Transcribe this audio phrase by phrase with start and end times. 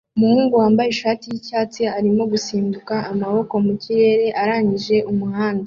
[0.15, 5.59] umuhungu wambaye ishati yicyatsi arimo gusimbuka amaboko mu kirere arangije umuhanda